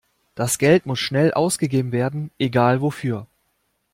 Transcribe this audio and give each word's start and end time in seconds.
Das 0.33 0.57
Geld 0.57 0.87
muss 0.87 0.97
schnell 0.97 1.31
ausgegeben 1.31 1.91
werden, 1.91 2.31
egal 2.39 2.81
wofür. 2.81 3.27